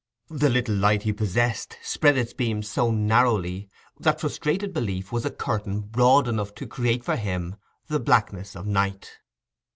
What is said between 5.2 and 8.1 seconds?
a curtain broad enough to create for him the